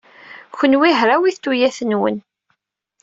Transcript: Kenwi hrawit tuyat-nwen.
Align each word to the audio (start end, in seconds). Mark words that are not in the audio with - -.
Kenwi 0.57 0.89
hrawit 0.99 1.37
tuyat-nwen. 1.43 2.17